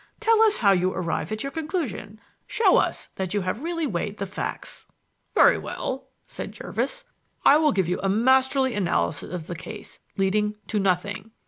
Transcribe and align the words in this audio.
Tell 0.19 0.41
us 0.41 0.57
how 0.57 0.71
you 0.71 0.91
arrive 0.91 1.31
at 1.31 1.43
your 1.43 1.51
conclusion. 1.51 2.19
Show 2.47 2.77
us 2.77 3.09
that 3.17 3.35
you 3.35 3.41
have 3.41 3.61
really 3.61 3.85
weighed 3.85 4.17
the 4.17 4.25
facts." 4.25 4.87
"Very 5.35 5.59
well," 5.59 6.07
said 6.27 6.53
Jervis, 6.53 7.05
"I 7.45 7.57
will 7.57 7.71
give 7.71 7.87
you 7.87 7.99
a 8.01 8.09
masterly 8.09 8.73
analysis 8.73 9.31
of 9.31 9.45
the 9.45 9.53
case 9.55 9.99
leading 10.17 10.55
to 10.69 10.79
nothing." 10.79 11.29